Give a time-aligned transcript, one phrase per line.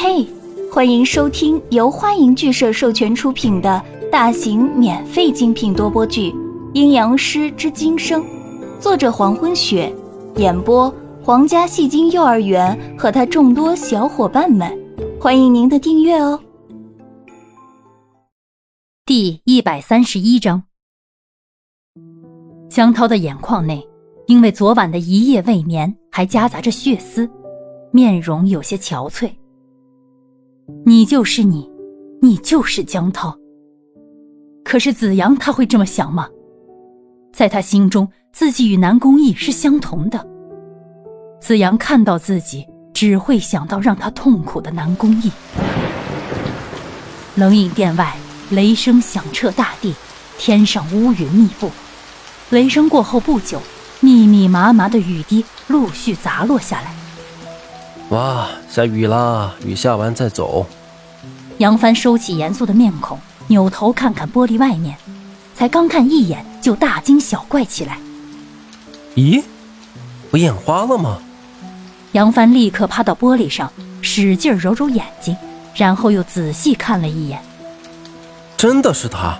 [0.00, 0.24] 嘿，
[0.72, 6.30] 欢迎收听由欢迎剧社授权出品的大型免费精品多播剧
[6.72, 8.22] 《阴阳师之今生》，
[8.78, 9.92] 作者黄昏雪，
[10.36, 10.88] 演播
[11.20, 14.72] 皇家戏精幼儿园和他众多小伙伴们，
[15.20, 16.38] 欢迎您的订阅哦。
[19.04, 20.62] 第一百三十一章，
[22.70, 23.84] 江涛的眼眶内，
[24.28, 27.28] 因为昨晚的一夜未眠，还夹杂着血丝，
[27.90, 29.28] 面容有些憔悴。
[30.84, 31.70] 你就是你，
[32.20, 33.36] 你就是江涛。
[34.64, 36.28] 可是子阳他会这么想吗？
[37.32, 40.26] 在他心中，自己与南宫义是相同的。
[41.40, 45.30] 子阳看到自己，只会想到让他痛苦的南宫义。
[47.36, 48.16] 冷饮殿外，
[48.50, 49.94] 雷声响彻大地，
[50.36, 51.70] 天上乌云密布。
[52.50, 53.60] 雷声过后不久，
[54.00, 56.97] 密密麻麻的雨滴陆续砸落下来。
[58.10, 59.54] 哇，下雨啦！
[59.66, 60.64] 雨下完再走。
[61.58, 64.96] 杨帆收起严肃的面孔，扭头看看玻璃外面，
[65.54, 67.98] 才刚看一眼就大惊小怪起来。
[69.14, 69.42] 咦，
[70.30, 71.18] 我眼花了吗？
[72.12, 75.36] 杨帆立刻趴到玻璃上，使劲揉揉眼睛，
[75.74, 77.38] 然后又仔细看了一眼。
[78.56, 79.38] 真的是他！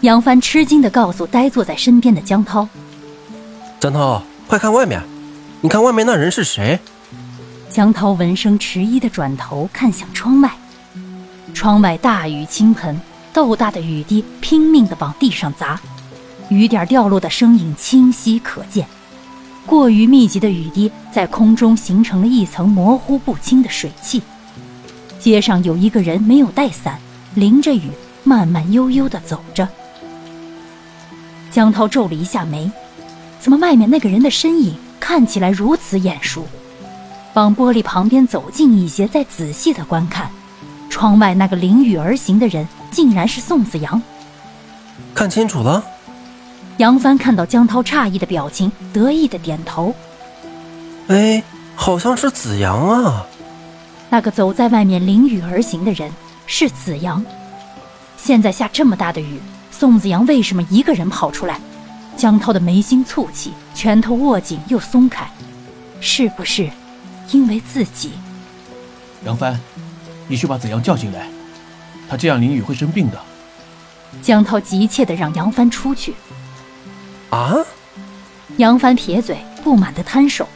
[0.00, 2.68] 杨帆吃惊地告诉呆坐在身边的江涛
[3.78, 5.00] ：“江涛，快看外面，
[5.60, 6.80] 你看外面那人是谁？”
[7.70, 10.50] 江涛闻声迟疑的转头看向窗外，
[11.52, 12.98] 窗外大雨倾盆，
[13.32, 15.78] 豆大的雨滴拼命的往地上砸，
[16.48, 18.86] 雨点掉落的声影清晰可见。
[19.66, 24.22] 过于密集的雨滴在空中形成了一层模糊不清的水汽。
[25.20, 26.98] 街上有一个人没有带伞，
[27.34, 27.90] 淋着雨
[28.24, 29.68] 慢慢悠悠的走着。
[31.50, 32.70] 江涛皱了一下眉，
[33.38, 36.46] 怎么外面那个人的身影看起来如此眼熟？
[37.38, 40.28] 往玻璃旁边走近一些，再仔细的观看，
[40.90, 44.02] 窗外那个淋雨而行的人，竟然是宋子阳。
[45.14, 45.84] 看清楚了。
[46.78, 49.94] 杨帆看到江涛诧异的表情，得意的点头。
[51.06, 51.40] 哎，
[51.76, 53.24] 好像是子阳啊。
[54.10, 56.10] 那个走在外面淋雨而行的人
[56.44, 57.24] 是子阳。
[58.16, 59.38] 现在下这么大的雨，
[59.70, 61.60] 宋子阳为什么一个人跑出来？
[62.16, 65.30] 江涛的眉心蹙起，拳头握紧又松开，
[66.00, 66.68] 是不是？
[67.30, 68.12] 因为自己，
[69.24, 69.58] 杨帆，
[70.26, 71.28] 你去把子阳叫进来，
[72.08, 73.18] 他这样淋雨会生病的。
[74.22, 76.14] 江涛急切地让杨帆出去。
[77.30, 77.56] 啊！
[78.56, 80.48] 杨帆撇嘴，不满地摊手。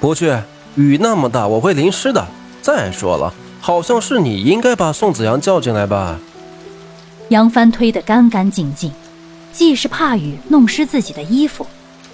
[0.00, 0.36] 不去，
[0.74, 2.26] 雨那么大，我会淋湿的。
[2.60, 6.18] 再说了，好像是你应该把宋子阳叫进来吧。
[7.28, 8.90] 杨帆推得干干净净，
[9.52, 11.64] 既是怕雨弄湿自己的衣服，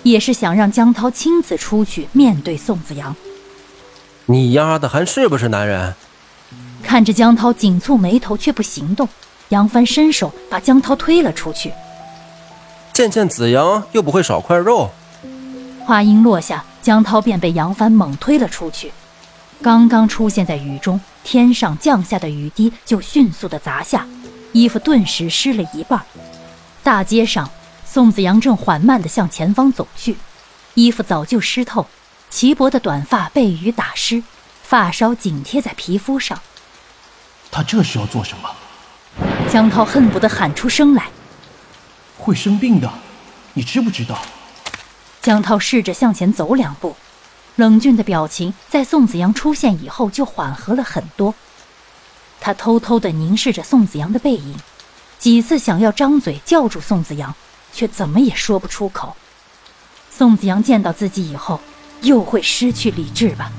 [0.03, 3.17] 也是想让江涛亲自出去面对宋子阳。
[4.31, 5.95] 你丫的还是不是男人？
[6.83, 9.09] 看着江涛紧蹙眉头却不行动，
[9.49, 11.73] 杨帆伸手把江涛推了出去。
[12.93, 14.91] 见见子阳又不会少块肉。
[15.87, 18.93] 话音落下，江涛便被杨帆猛推了出去。
[19.63, 24.07] 刚刚出现在雨中，天上降下的雨滴就迅速的砸下，
[24.53, 26.03] 衣服顿时湿了一半。
[26.83, 27.51] 大街上，
[27.87, 30.19] 宋子阳正缓慢的向前方走去，
[30.75, 31.87] 衣服早就湿透。
[32.31, 34.23] 齐博的短发被雨打湿，
[34.63, 36.41] 发梢紧贴在皮肤上。
[37.51, 38.51] 他这是要做什么？
[39.51, 41.09] 江涛恨不得喊出声来。
[42.19, 42.93] 会生病的，
[43.55, 44.21] 你知不知道？
[45.23, 46.95] 江涛试着向前走两步，
[47.57, 51.35] 冷峻的表情在宋子阳出现以后就缓和了很多。
[52.41, 54.55] 他偷偷地凝视着宋子阳的背影，
[55.19, 57.35] 几次想要张嘴叫住宋子阳，
[57.73, 59.17] 却怎么也说不出口。
[60.11, 61.59] 宋子阳见到自己以后。
[62.03, 63.51] 又会失去理智吧？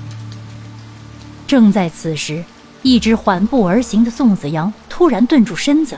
[1.47, 2.43] 正在此时，
[2.81, 5.97] 一直缓步而行的宋子阳突然顿住身子，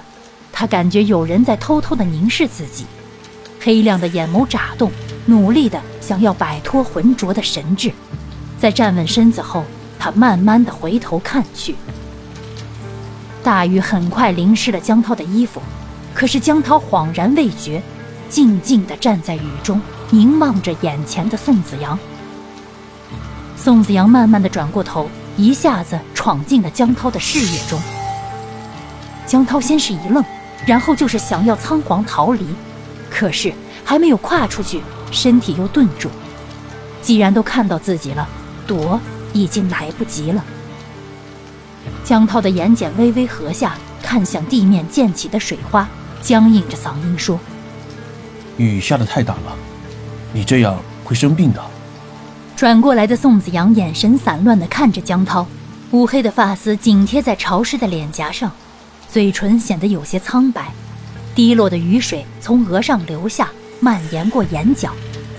[0.52, 2.86] 他感觉有人在偷偷的凝视自己，
[3.60, 4.92] 黑亮的眼眸眨动，
[5.26, 7.92] 努力的想要摆脱浑浊的神智。
[8.60, 9.64] 在站稳身子后，
[10.00, 11.76] 他慢慢的回头看去。
[13.44, 15.62] 大雨很快淋湿了江涛的衣服，
[16.14, 17.82] 可是江涛恍然未觉，
[18.30, 19.82] 静静的站在雨中，
[20.12, 21.98] 凝望着眼前的宋子阳。
[23.64, 27.80] 宋子阳慢慢的转过头，一下子闯进了江涛的视野中。
[29.28, 30.24] 江涛先是一愣，
[30.66, 32.44] 然后就是想要仓皇逃离，
[33.08, 33.54] 可是
[33.86, 34.82] 还没有跨出去，
[35.12, 36.10] 身体又顿住。
[37.04, 38.28] 既然都看到自己了，
[38.66, 39.00] 躲
[39.32, 40.44] 已经来不及了。
[42.04, 45.88] 江涛的眼睑微微合下，看向地面溅起的水花，
[46.20, 47.40] 僵硬着嗓音说
[48.58, 49.56] ：“雨下的太大了，
[50.34, 51.64] 你这样会生病的。”
[52.56, 55.46] 转过来的宋子阳眼神散乱地看着江涛，
[55.92, 58.52] 乌黑的发丝紧贴在潮湿的脸颊上，
[59.10, 60.72] 嘴唇显得有些苍白，
[61.34, 63.50] 滴落的雨水从额上流下，
[63.80, 64.92] 蔓延过眼角，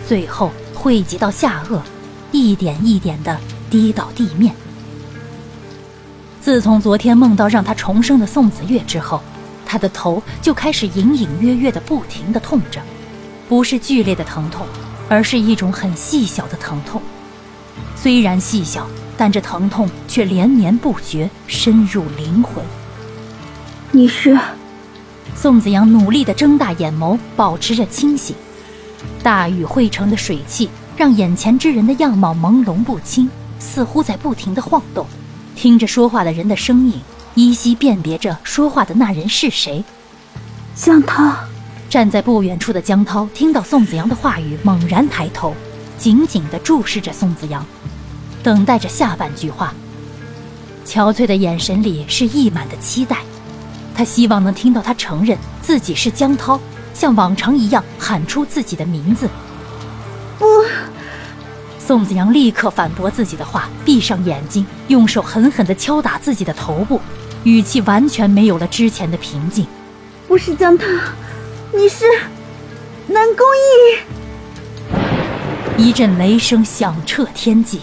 [0.07, 1.81] 最后汇集到下颚，
[2.33, 3.39] 一点一点地
[3.71, 4.53] 滴到地面。
[6.41, 9.23] 自从昨天梦到让他重生的宋子月之后，
[9.65, 12.83] 他的头就开始隐隐约约的不停地痛着，
[13.49, 14.67] 不是剧烈的疼痛，
[15.09, 17.01] 而是一种很细小的疼痛。
[17.97, 18.87] 虽然细小。
[19.15, 22.65] 但这疼痛却连绵不绝，深入灵魂。
[23.93, 24.37] 你是？
[25.37, 28.35] 宋子阳努力地睁大眼眸，保持着清醒。
[29.23, 33.29] 大雨汇成的水汽让眼前之人的样貌朦胧不清，
[33.61, 35.07] 似乎在不停地晃动。
[35.55, 37.01] 听着说话的人的声音，
[37.35, 39.85] 依稀辨别着说话的那人是谁。
[40.75, 41.52] 江涛。
[41.93, 45.55] 站在不远处的江涛听到宋子阳的话语，猛然抬头，
[45.99, 47.63] 紧紧地注视着宋子阳。
[48.43, 49.75] 等待着下半句话，
[50.87, 53.19] 憔悴的眼神里是溢满的期待。
[53.95, 56.59] 他希望能听到他承认自己是江涛，
[56.95, 59.29] 像往常一样喊出自己的名字。
[60.39, 60.47] 不，
[61.79, 66.99] 宋子阳立刻反驳自己的话，闭上眼睛，用手狠狠地敲打自己的头部，
[67.45, 69.67] 语气完全没有了之前的平静。
[70.27, 70.87] 不是江涛，
[71.75, 72.05] 你是
[73.07, 73.97] 南宫逸。
[75.83, 77.81] 一阵雷声响彻天际。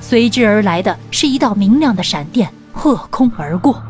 [0.00, 3.80] 随之而来的是一道明亮的闪电，破空而过。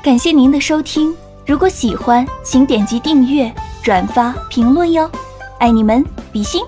[0.00, 1.12] 感谢您的收听，
[1.44, 3.52] 如果喜欢，请点击订阅、
[3.82, 5.10] 转发、评论哟，
[5.58, 6.62] 爱你们，比心。